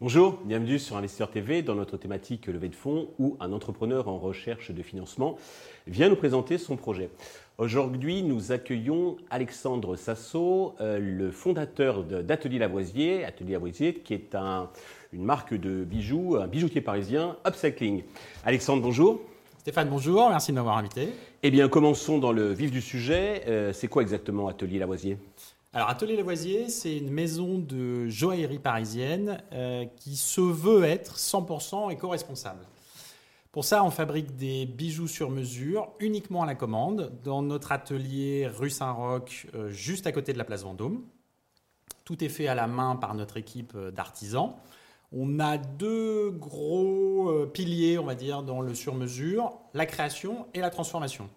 Bonjour, 0.00 0.38
bienvenue 0.44 0.78
sur 0.78 0.96
Investisseur 0.96 1.30
TV 1.30 1.62
dans 1.62 1.74
notre 1.74 1.96
thématique 1.96 2.46
levée 2.46 2.68
de 2.68 2.74
fonds 2.74 3.08
où 3.18 3.36
un 3.40 3.52
entrepreneur 3.52 4.06
en 4.06 4.18
recherche 4.18 4.70
de 4.70 4.82
financement 4.82 5.38
vient 5.86 6.08
nous 6.08 6.16
présenter 6.16 6.58
son 6.58 6.76
projet. 6.76 7.10
Aujourd'hui, 7.58 8.22
nous 8.22 8.52
accueillons 8.52 9.16
Alexandre 9.30 9.96
Sasso, 9.96 10.74
euh, 10.80 10.98
le 11.00 11.30
fondateur 11.30 12.04
d'Atelier 12.04 12.58
Lavoisier, 12.58 13.24
Atelier 13.24 13.54
Lavoisier 13.54 13.94
qui 13.94 14.14
est 14.14 14.36
une 15.12 15.24
marque 15.24 15.54
de 15.54 15.84
bijoux, 15.84 16.36
un 16.36 16.46
bijoutier 16.46 16.80
parisien, 16.80 17.38
upcycling. 17.46 18.02
Alexandre, 18.44 18.82
bonjour. 18.82 19.20
Stéphane, 19.64 19.88
bonjour, 19.88 20.28
merci 20.28 20.52
de 20.52 20.56
m'avoir 20.56 20.76
invité. 20.76 21.08
Eh 21.42 21.50
bien, 21.50 21.70
commençons 21.70 22.18
dans 22.18 22.32
le 22.32 22.52
vif 22.52 22.70
du 22.70 22.82
sujet. 22.82 23.44
Euh, 23.48 23.72
c'est 23.72 23.88
quoi 23.88 24.02
exactement 24.02 24.46
Atelier 24.46 24.78
Lavoisier? 24.78 25.16
Alors, 25.72 25.88
Atelier 25.88 26.18
Lavoisier, 26.18 26.68
c'est 26.68 26.98
une 26.98 27.08
maison 27.08 27.56
de 27.56 28.06
joaillerie 28.10 28.58
parisienne 28.58 29.42
euh, 29.54 29.86
qui 29.96 30.16
se 30.16 30.42
veut 30.42 30.84
être 30.84 31.16
100% 31.16 31.90
éco-responsable. 31.90 32.66
Pour 33.52 33.64
ça, 33.64 33.82
on 33.84 33.90
fabrique 33.90 34.36
des 34.36 34.66
bijoux 34.66 35.08
sur 35.08 35.30
mesure, 35.30 35.88
uniquement 35.98 36.42
à 36.42 36.46
la 36.46 36.56
commande, 36.56 37.10
dans 37.24 37.40
notre 37.40 37.72
atelier 37.72 38.46
rue 38.46 38.68
Saint-Roch, 38.68 39.46
euh, 39.54 39.70
juste 39.70 40.06
à 40.06 40.12
côté 40.12 40.34
de 40.34 40.38
la 40.38 40.44
place 40.44 40.64
Vendôme. 40.64 41.04
Tout 42.04 42.22
est 42.22 42.28
fait 42.28 42.48
à 42.48 42.54
la 42.54 42.66
main 42.66 42.96
par 42.96 43.14
notre 43.14 43.38
équipe 43.38 43.74
d'artisans. 43.94 44.52
On 45.16 45.38
a 45.38 45.58
deux 45.58 46.30
gros 46.30 47.46
piliers, 47.52 47.98
on 47.98 48.04
va 48.04 48.14
dire, 48.14 48.42
dans 48.42 48.60
le 48.60 48.74
sur-mesure, 48.74 49.52
la 49.72 49.86
création 49.86 50.46
et 50.54 50.60
la 50.60 50.70
transformation. 50.70 51.28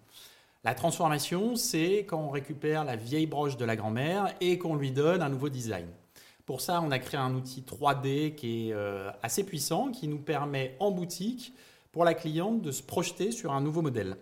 La 0.63 0.73
transformation, 0.73 1.55
c'est 1.55 1.99
quand 1.99 2.20
on 2.20 2.30
récupère 2.30 2.84
la 2.84 2.96
vieille 2.96 3.27
broche 3.27 3.55
de 3.55 3.66
la 3.66 3.76
grand-mère 3.76 4.34
et 4.41 4.57
qu'on 4.57 4.76
lui 4.76 4.91
donne 4.91 5.21
un 5.21 5.29
nouveau 5.29 5.49
design. 5.49 5.88
Pour 6.46 6.62
ça, 6.62 6.82
on 6.82 6.91
a 6.91 6.99
créé 6.99 7.20
un 7.20 7.35
outil 7.35 7.62
3D 7.62 8.35
qui 8.35 8.70
est 8.70 8.74
euh, 8.74 9.10
assez 9.21 9.43
puissant, 9.43 9.91
qui 9.91 10.07
nous 10.07 10.18
permet 10.18 10.76
en 10.79 10.91
boutique, 10.91 11.54
pour 11.91 12.04
la 12.04 12.13
cliente, 12.13 12.62
de 12.62 12.71
se 12.71 12.82
projeter 12.82 13.32
sur 13.32 13.54
un 13.54 13.62
nouveau 13.62 13.82
modèle. 13.82 14.18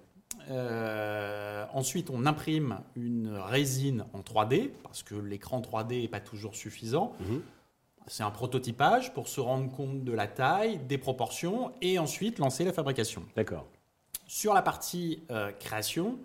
Euh, 0.50 1.66
ensuite, 1.74 2.10
on 2.10 2.26
imprime 2.26 2.80
une 2.96 3.30
résine 3.36 4.06
en 4.14 4.20
3D, 4.20 4.70
parce 4.84 5.04
que 5.04 5.16
l'écran 5.16 5.62
3D 5.62 6.02
n'est 6.02 6.08
pas 6.08 6.20
toujours 6.20 6.56
suffisant. 6.56 7.14
Mhm. 7.22 7.42
C'est 8.08 8.24
un 8.24 8.32
prototypage 8.32 9.14
pour 9.14 9.28
se 9.28 9.40
rendre 9.40 9.72
compte 9.72 10.04
de 10.04 10.12
la 10.12 10.28
taille, 10.28 10.80
des 10.80 10.98
proportions, 10.98 11.72
et 11.82 12.00
ensuite 12.00 12.40
lancer 12.40 12.64
la 12.64 12.74
fabrication. 12.74 13.24
D'accord. 13.36 13.66
Sur 14.28 14.54
la 14.54 14.62
partie 14.62 15.24
euh, 15.32 15.52
création, 15.52 16.18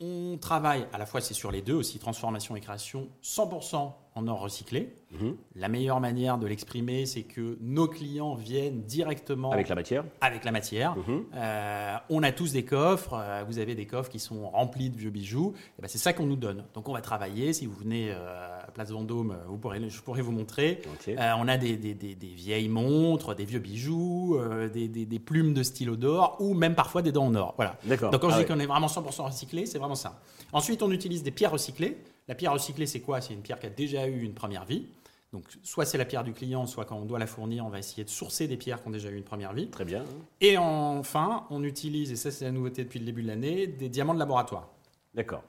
on 0.00 0.38
travaille 0.38 0.86
à 0.92 0.98
la 0.98 1.06
fois, 1.06 1.20
c'est 1.20 1.34
sur 1.34 1.50
les 1.50 1.60
deux 1.60 1.74
aussi, 1.74 1.98
transformation 1.98 2.56
et 2.56 2.60
création, 2.60 3.08
100% 3.22 3.92
en 4.14 4.28
or 4.28 4.40
recyclé. 4.40 4.94
Mhm. 5.12 5.36
La 5.56 5.68
meilleure 5.68 6.00
manière 6.00 6.38
de 6.38 6.46
l'exprimer, 6.46 7.06
c'est 7.06 7.22
que 7.22 7.58
nos 7.60 7.86
clients 7.86 8.34
viennent 8.34 8.82
directement 8.82 9.52
avec 9.52 9.68
la 9.68 9.74
matière. 9.74 10.04
Avec 10.20 10.44
la 10.44 10.52
matière. 10.52 10.96
Mhm. 10.96 11.24
Euh, 11.34 11.96
on 12.08 12.22
a 12.22 12.32
tous 12.32 12.52
des 12.52 12.64
coffres. 12.64 13.14
Euh, 13.14 13.44
vous 13.46 13.58
avez 13.58 13.74
des 13.74 13.86
coffres 13.86 14.10
qui 14.10 14.18
sont 14.18 14.48
remplis 14.48 14.90
de 14.90 14.96
vieux 14.96 15.10
bijoux. 15.10 15.54
Et 15.78 15.82
ben, 15.82 15.88
c'est 15.88 15.98
ça 15.98 16.12
qu'on 16.12 16.26
nous 16.26 16.36
donne. 16.36 16.64
Donc 16.74 16.88
on 16.88 16.92
va 16.92 17.02
travailler. 17.02 17.52
Si 17.52 17.66
vous 17.66 17.76
venez 17.76 18.10
euh, 18.10 18.59
Place 18.70 18.90
Vendôme, 18.90 19.36
vous 19.46 19.58
pourrez, 19.58 19.80
je 19.88 20.00
pourrais 20.00 20.22
vous 20.22 20.32
montrer. 20.32 20.82
on 21.08 21.48
a 21.48 21.56
des, 21.56 21.76
des, 21.76 21.94
des, 21.94 22.26
vieilles 22.26 22.68
montres, 22.68 23.34
des 23.34 23.44
vieux 23.44 23.58
bijoux, 23.58 24.38
des, 24.72 25.18
plumes 25.18 25.54
de 25.54 25.62
stylo 25.62 25.96
d'or 25.96 26.36
ou 26.40 26.54
même 26.54 26.74
parfois 26.74 27.02
des 27.02 27.12
dents 27.12 27.26
en 27.26 27.34
or. 27.34 27.54
Voilà. 27.56 27.76
Donc 28.10 28.20
quand 28.20 28.30
je 28.30 28.36
ah 28.36 28.38
dis 28.40 28.46
qu'on 28.46 28.60
est 28.60 28.66
vraiment 28.66 28.86
100% 28.86 29.26
recyclé, 29.26 29.66
c'est 29.66 29.78
vraiment 29.78 29.94
ça. 29.94 30.20
Ensuite, 30.52 30.82
on 30.82 30.90
utilise 30.90 31.22
des 31.22 31.30
pierres 31.30 31.52
recyclées. 31.52 31.98
La 32.28 32.34
pierre 32.34 32.52
recyclée, 32.52 32.86
c'est 32.86 33.00
quoi? 33.00 33.20
C'est 33.20 33.34
une 33.34 33.42
pierre 33.42 33.58
qui 33.58 33.66
a 33.66 33.70
déjà 33.70 34.06
eu 34.06 34.22
une 34.22 34.34
première 34.34 34.64
vie. 34.64 34.86
Donc, 35.32 35.44
soit 35.62 35.84
c'est 35.84 35.98
la 35.98 36.04
pierre 36.04 36.24
du 36.24 36.32
client, 36.32 36.66
soit 36.66 36.84
quand 36.84 36.96
on 36.96 37.04
doit 37.04 37.20
la 37.20 37.28
fournir, 37.28 37.64
on 37.64 37.68
va 37.68 37.78
essayer 37.78 38.02
de 38.02 38.10
sourcer 38.10 38.48
des 38.48 38.56
pierres 38.56 38.82
qui 38.82 38.88
ont 38.88 38.90
déjà 38.90 39.10
eu 39.10 39.16
une 39.16 39.22
première 39.22 39.52
vie. 39.52 39.68
Très 39.68 39.84
bien. 39.84 40.04
Et 40.40 40.58
enfin, 40.58 41.46
on 41.50 41.62
utilise, 41.62 42.10
et 42.10 42.16
ça 42.16 42.32
c'est 42.32 42.44
la 42.44 42.50
nouveauté 42.50 42.82
depuis 42.82 42.98
le 42.98 43.06
début 43.06 43.22
de 43.22 43.28
l'année, 43.28 43.68
des 43.68 43.88
diamants 43.88 44.14
de 44.14 44.18
laboratoire. 44.18 44.68
D'accord. 45.14 45.42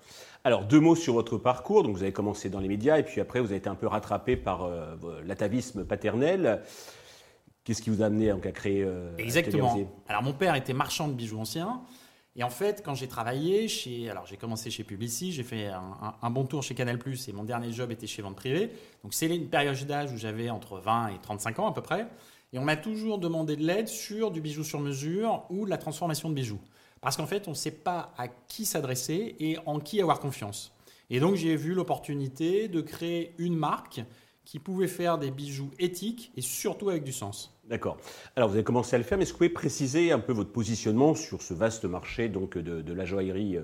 Alors, 0.43 0.65
deux 0.65 0.79
mots 0.79 0.95
sur 0.95 1.13
votre 1.13 1.37
parcours. 1.37 1.83
Donc, 1.83 1.95
vous 1.95 2.03
avez 2.03 2.13
commencé 2.13 2.49
dans 2.49 2.59
les 2.59 2.67
médias 2.67 2.97
et 2.97 3.03
puis 3.03 3.21
après, 3.21 3.39
vous 3.39 3.47
avez 3.47 3.57
été 3.57 3.69
un 3.69 3.75
peu 3.75 3.87
rattrapé 3.87 4.35
par 4.35 4.63
euh, 4.63 4.95
l'atavisme 5.23 5.85
paternel. 5.85 6.63
Qu'est-ce 7.63 7.81
qui 7.83 7.91
vous 7.91 8.01
a 8.01 8.07
amené 8.07 8.31
à 8.31 8.37
créer 8.37 8.83
euh, 8.83 9.15
Exactement. 9.17 9.77
Alors, 10.07 10.23
mon 10.23 10.33
père 10.33 10.55
était 10.55 10.73
marchand 10.73 11.07
de 11.07 11.13
bijoux 11.13 11.39
anciens. 11.39 11.81
Et 12.35 12.43
en 12.43 12.49
fait, 12.49 12.81
quand 12.83 12.95
j'ai 12.95 13.07
travaillé 13.07 13.67
chez. 13.67 14.09
Alors, 14.09 14.25
j'ai 14.25 14.37
commencé 14.37 14.71
chez 14.71 14.83
Publicis, 14.83 15.31
j'ai 15.31 15.43
fait 15.43 15.67
un, 15.67 16.29
bon 16.31 16.45
tour 16.45 16.63
chez 16.63 16.73
Canal, 16.73 16.97
et 17.27 17.31
mon 17.33 17.43
dernier 17.43 17.71
job 17.71 17.91
était 17.91 18.07
chez 18.07 18.21
Vente 18.21 18.37
Privée. 18.37 18.71
Donc, 19.03 19.13
c'est 19.13 19.27
une 19.27 19.49
période 19.49 19.77
d'âge 19.85 20.11
où 20.11 20.17
j'avais 20.17 20.49
entre 20.49 20.79
20 20.79 21.09
et 21.09 21.19
35 21.21 21.59
ans 21.59 21.67
à 21.67 21.73
peu 21.73 21.81
près. 21.81 22.07
Et 22.53 22.57
on 22.57 22.63
m'a 22.63 22.77
toujours 22.77 23.19
demandé 23.19 23.55
de 23.55 23.63
l'aide 23.63 23.87
sur 23.87 24.31
du 24.31 24.41
bijou 24.41 24.63
sur 24.63 24.79
mesure 24.79 25.45
ou 25.49 25.65
la 25.65 25.77
transformation 25.77 26.29
de 26.29 26.33
bijoux. 26.33 26.59
Parce 27.01 27.17
qu'en 27.17 27.25
fait, 27.25 27.47
on 27.47 27.51
ne 27.51 27.55
sait 27.55 27.71
pas 27.71 28.13
à 28.17 28.27
qui 28.27 28.65
s'adresser 28.65 29.35
et 29.39 29.57
en 29.65 29.79
qui 29.79 30.01
avoir 30.01 30.19
confiance. 30.19 30.71
Et 31.09 31.19
donc, 31.19 31.35
j'ai 31.35 31.55
vu 31.55 31.73
l'opportunité 31.73 32.67
de 32.67 32.79
créer 32.79 33.33
une 33.37 33.55
marque 33.55 34.01
qui 34.45 34.59
pouvait 34.59 34.87
faire 34.87 35.17
des 35.17 35.31
bijoux 35.31 35.71
éthiques 35.79 36.31
et 36.35 36.41
surtout 36.41 36.89
avec 36.89 37.03
du 37.03 37.11
sens. 37.11 37.57
D'accord. 37.65 37.97
Alors 38.35 38.49
vous 38.49 38.55
avez 38.55 38.63
commencé 38.63 38.95
à 38.95 38.97
le 38.97 39.03
faire, 39.03 39.17
mais 39.17 39.23
est-ce 39.23 39.31
que 39.31 39.35
vous 39.35 39.39
pouvez 39.39 39.49
préciser 39.49 40.11
un 40.11 40.19
peu 40.19 40.33
votre 40.33 40.51
positionnement 40.51 41.15
sur 41.15 41.41
ce 41.41 41.53
vaste 41.53 41.85
marché 41.85 42.27
donc, 42.27 42.57
de, 42.57 42.93
la 42.93 43.05
joaillerie 43.05 43.57
euh 43.57 43.63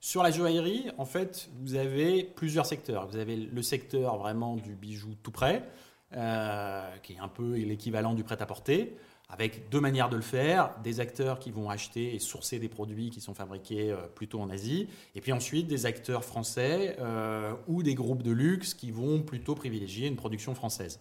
Sur 0.00 0.22
la 0.22 0.30
joaillerie, 0.30 0.90
en 0.98 1.06
fait, 1.06 1.50
vous 1.62 1.74
avez 1.74 2.22
plusieurs 2.22 2.66
secteurs. 2.66 3.08
Vous 3.08 3.16
avez 3.16 3.36
le 3.36 3.62
secteur 3.62 4.16
vraiment 4.18 4.56
du 4.56 4.74
bijou 4.74 5.14
tout 5.22 5.32
prêt, 5.32 5.64
euh, 6.12 6.96
qui 7.02 7.14
est 7.14 7.18
un 7.18 7.28
peu 7.28 7.54
l'équivalent 7.54 8.14
du 8.14 8.22
prêt-à-porter 8.22 8.96
avec 9.28 9.68
deux 9.70 9.80
manières 9.80 10.08
de 10.08 10.16
le 10.16 10.22
faire, 10.22 10.74
des 10.84 11.00
acteurs 11.00 11.38
qui 11.40 11.50
vont 11.50 11.68
acheter 11.68 12.14
et 12.14 12.18
sourcer 12.18 12.58
des 12.58 12.68
produits 12.68 13.10
qui 13.10 13.20
sont 13.20 13.34
fabriqués 13.34 13.90
euh, 13.90 14.06
plutôt 14.14 14.40
en 14.40 14.50
Asie, 14.50 14.88
et 15.14 15.20
puis 15.20 15.32
ensuite 15.32 15.66
des 15.66 15.84
acteurs 15.84 16.24
français 16.24 16.96
euh, 17.00 17.52
ou 17.66 17.82
des 17.82 17.94
groupes 17.94 18.22
de 18.22 18.30
luxe 18.30 18.72
qui 18.74 18.90
vont 18.90 19.22
plutôt 19.22 19.54
privilégier 19.54 20.06
une 20.06 20.16
production 20.16 20.54
française. 20.54 21.00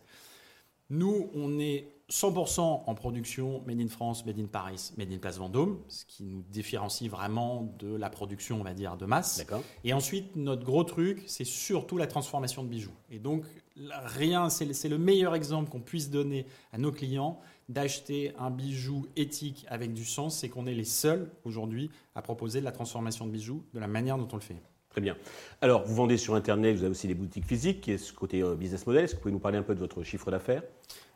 Nous, 0.89 1.29
on 1.33 1.59
est 1.59 1.87
100% 2.11 2.83
en 2.85 2.95
production 2.95 3.63
Made 3.65 3.79
in 3.79 3.87
France, 3.87 4.25
Made 4.25 4.39
in 4.39 4.45
Paris, 4.45 4.91
Made 4.97 5.11
in 5.11 5.17
Place 5.17 5.37
Vendôme, 5.37 5.79
ce 5.87 6.05
qui 6.05 6.23
nous 6.23 6.43
différencie 6.49 7.09
vraiment 7.09 7.73
de 7.79 7.95
la 7.95 8.11
production, 8.11 8.59
on 8.59 8.63
va 8.63 8.73
dire, 8.75 8.95
de 8.95 9.07
masse. 9.07 9.43
Et 9.83 9.93
ensuite, 9.93 10.35
notre 10.35 10.63
gros 10.63 10.83
truc, 10.83 11.23
c'est 11.25 11.45
surtout 11.45 11.97
la 11.97 12.05
transformation 12.05 12.63
de 12.63 12.69
bijoux. 12.69 12.93
Et 13.09 13.17
donc, 13.17 13.43
rien, 13.89 14.49
c'est 14.51 14.87
le 14.87 14.97
meilleur 14.99 15.33
exemple 15.33 15.71
qu'on 15.71 15.81
puisse 15.81 16.11
donner 16.11 16.45
à 16.71 16.77
nos 16.77 16.91
clients 16.91 17.39
d'acheter 17.69 18.33
un 18.37 18.51
bijou 18.51 19.07
éthique 19.15 19.65
avec 19.69 19.93
du 19.93 20.05
sens, 20.05 20.37
c'est 20.37 20.49
qu'on 20.49 20.67
est 20.67 20.73
les 20.73 20.83
seuls 20.83 21.31
aujourd'hui 21.43 21.89
à 22.13 22.21
proposer 22.21 22.59
de 22.59 22.65
la 22.65 22.71
transformation 22.71 23.25
de 23.25 23.31
bijoux 23.31 23.63
de 23.73 23.79
la 23.79 23.87
manière 23.87 24.17
dont 24.17 24.27
on 24.31 24.35
le 24.35 24.41
fait. 24.41 24.61
Très 24.95 25.01
bien. 25.01 25.17
Alors, 25.59 25.83
vous 25.83 25.93
vendez 25.93 26.15
sur 26.15 26.35
Internet, 26.35 26.77
vous 26.77 26.83
avez 26.83 26.91
aussi 26.91 27.07
des 27.07 27.15
boutiques 27.15 27.45
physiques, 27.45 27.81
qui 27.81 27.91
est 27.91 27.97
ce 27.97 28.13
côté 28.13 28.41
euh, 28.41 28.55
business 28.55 28.87
model. 28.87 29.03
Est-ce 29.03 29.11
que 29.11 29.17
vous 29.17 29.23
pouvez 29.23 29.33
nous 29.33 29.39
parler 29.39 29.57
un 29.57 29.61
peu 29.61 29.75
de 29.75 29.79
votre 29.81 30.03
chiffre 30.03 30.31
d'affaires? 30.31 30.63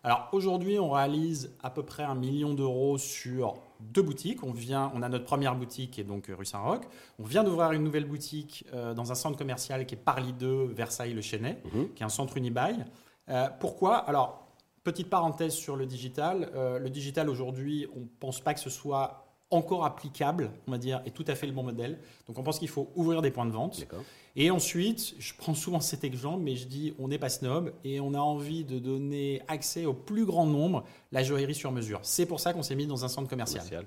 Alors, 0.04 0.28
aujourd'hui, 0.34 0.80
on 0.80 0.90
réalise 0.90 1.56
à 1.64 1.70
peu 1.70 1.84
près 1.84 2.04
un 2.04 2.16
million 2.16 2.54
d'euros 2.54 2.98
sur 2.98 3.54
deux 3.80 4.02
boutiques. 4.02 4.44
On, 4.44 4.52
vient, 4.52 4.92
on 4.96 5.02
a 5.02 5.08
notre 5.08 5.24
première 5.24 5.56
boutique, 5.56 5.92
qui 5.92 6.02
est 6.02 6.04
donc 6.04 6.30
rue 6.38 6.44
Saint-Roch. 6.44 6.82
On 7.20 7.24
vient 7.24 7.46
d'ouvrir 7.46 7.72
une 7.72 7.84
nouvelle 7.84 8.04
boutique 8.04 8.66
euh, 8.74 8.94
dans 8.94 9.14
un 9.14 9.16
centre 9.16 9.38
commercial 9.38 9.86
qui 9.86 9.96
est 9.96 9.98
Parly 9.98 10.34
2, 10.34 10.66
Versailles-le-Chênay, 10.74 11.62
mhm. 11.74 11.94
qui 11.94 12.04
est 12.04 12.06
un 12.06 12.10
centre 12.10 12.36
Unibail. 12.36 12.84
Euh, 13.30 13.48
pourquoi? 13.62 13.96
Alors, 13.96 14.49
Petite 14.84 15.10
parenthèse 15.10 15.54
sur 15.54 15.76
le 15.76 15.86
digital. 15.86 16.52
Euh, 16.56 16.80
le 16.80 16.90
digital 16.90 17.30
aujourd'hui, 17.30 17.88
on 17.96 18.02
ne 18.02 18.06
pense 18.20 18.40
pas 18.40 18.54
que 18.54 18.60
ce 18.60 18.70
soit 18.70 19.26
encore 19.52 19.84
applicable, 19.84 20.52
on 20.68 20.72
va 20.72 20.78
dire, 20.78 21.02
et 21.06 21.12
tout 21.12 21.26
à 21.28 21.36
fait 21.36 21.48
le 21.48 21.54
bon 21.54 21.64
modèle. 21.64 22.00
Donc 22.28 22.38
on 22.38 22.44
pense 22.44 22.60
qu'il 22.60 22.68
faut 22.68 22.92
ouvrir 22.96 23.22
des 23.22 23.32
points 23.32 23.46
de 23.46 23.52
vente. 23.52 23.88
Et 24.36 24.52
ensuite, 24.52 25.16
je 25.18 25.34
prends 25.38 25.56
souvent 25.56 25.80
cet 25.80 26.04
exemple, 26.04 26.44
mais 26.44 26.56
je 26.56 26.68
dis 26.68 26.94
on 27.00 27.08
n'est 27.08 27.18
pas 27.18 27.30
snob 27.30 27.74
et 27.84 28.00
on 28.00 28.14
a 28.14 28.20
envie 28.20 28.64
de 28.64 28.78
donner 28.78 29.42
accès 29.48 29.86
au 29.86 29.94
plus 29.94 30.26
grand 30.26 30.46
nombre 30.46 30.84
la 31.12 31.24
joaillerie 31.24 31.56
sur 31.56 31.72
mesure. 31.72 32.00
C'est 32.04 32.28
pour 32.28 32.40
ça 32.40 32.54
qu'on 32.54 32.64
s'est 32.64 32.76
mis 32.76 32.86
dans 32.86 33.06
un 33.06 33.08
centre 33.08 33.28
commercial. 33.28 33.86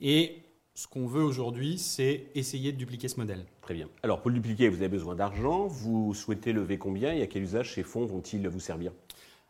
Et 0.00 0.42
ce 0.74 0.88
qu'on 0.88 1.06
veut 1.06 1.22
aujourd'hui, 1.22 1.78
c'est 1.78 2.28
essayer 2.34 2.72
de 2.72 2.78
dupliquer 2.78 3.08
ce 3.08 3.20
modèle. 3.20 3.44
Très 3.60 3.74
bien. 3.74 3.88
Alors 4.02 4.20
pour 4.20 4.30
le 4.30 4.36
dupliquer, 4.36 4.68
vous 4.68 4.76
avez 4.76 4.88
besoin 4.88 5.14
d'argent. 5.14 5.66
Vous 5.66 6.14
souhaitez 6.14 6.52
lever 6.52 6.78
combien 6.78 7.12
et 7.12 7.22
à 7.22 7.26
quel 7.26 7.42
usage 7.42 7.74
ces 7.74 7.82
fonds 7.82 8.06
vont-ils 8.06 8.48
vous 8.48 8.60
servir? 8.60 8.92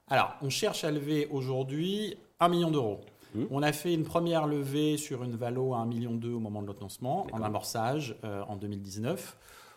Alors, 0.08 0.34
on 0.42 0.50
cherche 0.50 0.84
à 0.84 0.90
lever 0.90 1.28
aujourd'hui 1.30 2.16
1 2.40 2.48
million 2.48 2.70
d'euros. 2.70 3.00
Mmh. 3.34 3.44
On 3.50 3.62
a 3.62 3.72
fait 3.72 3.94
une 3.94 4.04
première 4.04 4.46
levée 4.46 4.96
sur 4.96 5.24
une 5.24 5.34
valo 5.34 5.74
à 5.74 5.78
1,2 5.78 5.86
million 5.88 6.20
au 6.36 6.40
moment 6.40 6.62
de 6.62 6.66
notre 6.66 6.82
lancement, 6.82 7.26
en 7.32 7.42
amorçage 7.42 8.14
euh, 8.24 8.42
en 8.46 8.56
2019. 8.56 9.36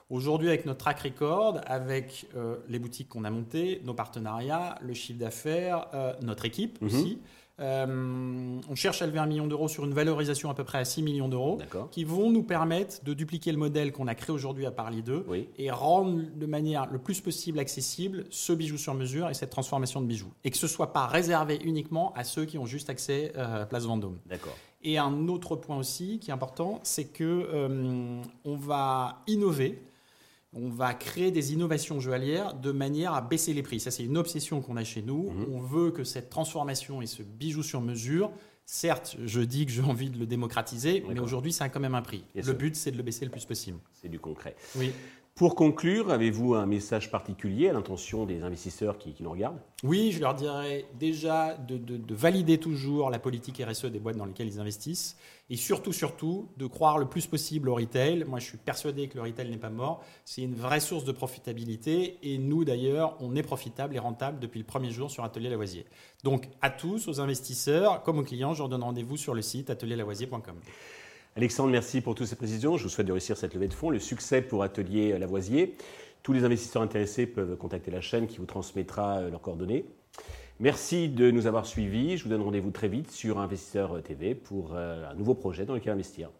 Aujourd'hui, 0.10 0.50
avec 0.50 0.66
notre 0.66 0.80
track 0.80 1.00
record, 1.00 1.62
avec 1.66 2.28
euh, 2.36 2.58
les 2.70 2.80
boutiques 2.80 3.10
qu'on 3.10 3.24
a 3.24 3.30
montées, 3.30 3.82
nos 3.84 3.94
partenariats, 3.94 4.78
le 4.82 4.94
chiffre 4.94 5.20
d'affaires, 5.20 5.88
euh, 5.94 6.14
notre 6.22 6.46
équipe 6.46 6.82
mmh. 6.82 6.86
aussi, 6.86 7.20
Euh, 7.60 8.60
on 8.70 8.76
cherche 8.76 9.02
à 9.02 9.08
lever 9.08 9.20
un 9.20 9.26
million 9.26 9.48
d'euros 9.48 9.68
sur 9.68 9.84
une 9.84 9.94
valorisation 9.94 10.50
à 10.50 10.54
peu 10.54 10.64
près 10.64 10.78
à 10.78 10.86
6 10.86 11.02
millions 11.02 11.28
d'euros, 11.28 11.60
qui 11.92 12.04
vont 12.04 12.30
nous 12.30 12.44
permettre 12.44 13.04
de 13.04 13.14
dupliquer 13.14 13.52
le 13.52 13.58
modèle 13.58 13.92
qu'on 13.92 14.08
a 14.08 14.16
créé 14.16 14.34
aujourd'hui 14.34 14.66
à 14.66 14.72
Paris 14.72 15.02
2 15.02 15.26
et 15.58 15.72
rendre 15.72 16.22
de 16.36 16.46
manière 16.46 16.88
le 16.92 17.00
plus 17.00 17.22
possible 17.22 17.60
accessible 17.60 18.26
ce 18.30 18.54
bijou 18.54 18.78
sur 18.78 18.94
mesure 18.94 19.30
et 19.30 19.34
cette 19.34 19.50
transformation 19.50 20.02
de 20.02 20.06
bijoux. 20.06 20.32
Et 20.44 20.52
que 20.52 20.58
ce 20.58 20.66
ne 20.66 20.72
soit 20.72 20.94
pas 20.94 21.08
réservé 21.08 21.60
uniquement 21.64 22.14
à 22.16 22.24
ceux 22.24 22.46
qui 22.46 22.58
ont 22.58 22.66
juste 22.66 22.90
accès 22.90 23.32
euh, 23.36 23.64
à 23.64 23.66
Place 23.66 23.86
Vendôme. 23.86 24.20
D'accord. 24.26 24.56
Et 24.84 24.98
un 24.98 25.28
autre 25.28 25.56
point 25.56 25.78
aussi 25.78 26.20
qui 26.20 26.30
est 26.30 26.34
important, 26.34 26.80
c'est 26.84 27.06
que 27.06 27.24
euh, 27.24 28.22
on 28.46 28.56
va 28.56 29.24
innover 29.28 29.82
on 30.58 30.70
va 30.70 30.94
créer 30.94 31.32
des 31.32 31.54
innovations 31.54 32.00
joaillières 32.00 32.54
de 32.54 32.72
manière 32.72 33.14
à 33.14 33.22
baisser 33.22 33.54
les 33.54 33.64
prix. 33.64 33.80
Ça, 33.80 33.92
c'est 33.92 34.04
une 34.04 34.18
obsession 34.18 34.62
qu'on 34.62 34.78
a 34.78 34.84
chez 34.84 35.02
nous. 35.02 35.32
Mhm. 35.32 35.46
On 35.54 35.60
veut 35.60 35.92
que 35.92 36.04
cette 36.04 36.30
transformation 36.30 37.02
et 37.02 37.06
ce 37.06 37.24
bijou 37.24 37.64
sur 37.64 37.82
mesure, 37.82 38.32
certes, 38.66 39.18
je 39.24 39.42
dis 39.42 39.66
que 39.66 39.72
j'ai 39.72 39.82
envie 39.82 40.10
de 40.10 40.18
le 40.18 40.26
démocratiser, 40.26 41.04
mais 41.08 41.20
aujourd'hui, 41.20 41.54
ça 41.54 41.66
a 41.66 41.70
quand 41.70 41.80
même 41.80 41.96
un 41.96 42.02
prix. 42.02 42.24
le 42.36 42.54
but, 42.54 42.76
c'est 42.76 42.92
de 42.92 42.98
le 42.98 43.04
baisser 43.04 43.26
le 43.26 43.32
plus 43.32 43.46
possible. 43.46 43.80
C'est 43.94 44.10
du 44.10 44.20
concret. 44.20 44.56
Oui. 44.76 44.92
Pour 45.38 45.54
conclure, 45.54 46.10
avez-vous 46.10 46.56
un 46.56 46.66
message 46.66 47.12
particulier 47.12 47.70
à 47.70 47.74
l'intention 47.74 48.26
des 48.26 48.42
investisseurs 48.42 48.98
qui, 48.98 49.16
nous 49.20 49.30
regardent? 49.30 49.60
Oui, 49.84 50.12
je 50.12 50.20
leur 50.20 50.34
dirais 50.34 50.88
déjà 51.00 51.56
de, 51.56 51.80
valider 52.12 52.58
toujours 52.58 53.12
la 53.12 53.20
politique 53.20 53.62
RSE 53.64 53.86
des 53.86 54.00
boîtes 54.00 54.18
dans 54.18 54.26
lesquelles 54.26 54.48
ils 54.48 54.60
investissent 54.60 55.16
et 55.52 55.56
surtout, 55.56 55.94
surtout, 55.94 56.50
de 56.58 56.66
croire 56.66 56.98
le 56.98 57.06
plus 57.06 57.28
possible 57.28 57.70
au 57.70 57.76
retail. 57.76 58.26
Moi, 58.28 58.40
je 58.40 58.46
suis 58.46 58.58
persuadé 58.58 59.08
que 59.10 59.18
le 59.18 59.22
retail 59.22 59.52
n'est 59.52 59.58
pas 59.58 59.70
mort. 59.70 60.04
C'est 60.26 60.42
une 60.42 60.56
vraie 60.56 60.80
source 60.80 61.04
de 61.04 61.12
profitabilité 61.12 62.18
et 62.24 62.40
nous, 62.40 62.66
d'ailleurs, 62.66 63.16
on 63.20 63.36
est 63.36 63.44
profitable 63.44 63.96
et 63.96 64.00
rentable 64.00 64.40
depuis 64.40 64.58
le 64.58 64.66
premier 64.66 64.90
jour 64.90 65.12
sur 65.12 65.24
Atelier 65.24 65.50
Lavoisier. 65.50 65.86
Donc, 66.24 66.50
à 66.64 66.72
tous, 66.72 67.08
aux 67.08 67.20
investisseurs 67.22 68.02
comme 68.02 68.18
aux 68.18 68.24
clients, 68.24 68.56
je 68.56 68.60
leur 68.60 68.70
donne 68.70 68.82
rendez-vous 68.82 69.18
sur 69.18 69.36
le 69.36 69.44
site 69.44 69.70
atelierlavoisier.com. 69.70 70.56
Alexandre, 71.38 71.70
merci 71.70 72.02
pour 72.02 72.16
toutes 72.16 72.26
ces 72.26 72.36
précisions. 72.36 72.78
Je 72.78 72.84
vous 72.84 72.90
souhaite 72.90 73.06
de 73.06 73.12
réussir 73.12 73.38
cette 73.38 73.54
levée 73.54 73.68
de 73.68 73.74
fonds. 73.76 73.92
Le 73.92 74.00
succès 74.00 74.42
pour 74.42 74.64
Atelier 74.64 75.20
Lavoisier. 75.20 75.76
Tous 76.24 76.34
les 76.34 76.44
investisseurs 76.44 76.82
intéressés 76.82 77.28
peuvent 77.28 77.56
contacter 77.58 77.92
la 77.92 78.02
chaîne 78.02 78.26
qui 78.26 78.40
vous 78.40 78.48
transmettra 78.48 79.20
euh, 79.20 79.30
leurs 79.30 79.42
coordonnées. 79.42 79.86
Merci 80.60 81.10
de 81.10 81.30
nous 81.30 81.46
avoir 81.46 81.68
suivis. 81.68 82.18
Je 82.18 82.24
vous 82.24 82.32
donne 82.32 82.42
rendez-vous 82.42 82.72
très 82.72 82.88
vite 82.88 83.12
sur 83.12 83.38
Investisseur 83.38 84.02
TV 84.02 84.34
pour 84.34 84.72
euh, 84.74 85.12
un 85.12 85.14
nouveau 85.14 85.36
projet 85.36 85.66
dans 85.66 85.76
lequel 85.76 85.94
investir. 85.94 86.32